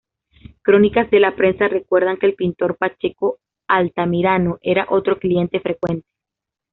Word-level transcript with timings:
Crónicas 0.63 1.11
de 1.11 1.19
la 1.19 1.35
prensa 1.35 1.67
recuerdan 1.67 2.17
que 2.17 2.25
el 2.25 2.33
pintor 2.33 2.75
Pacheco 2.75 3.37
Altamirano 3.67 4.57
era 4.63 4.87
otro 4.89 5.19
cliente 5.19 5.59
frecuente. 5.59 6.07